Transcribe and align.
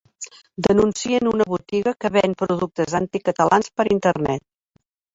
Denuncien 0.67 1.29
una 1.33 1.47
botiga 1.51 1.95
que 2.01 2.13
ven 2.17 2.35
productes 2.41 2.99
«anticatalans» 3.03 3.73
per 3.79 3.91
Internet 4.01 4.49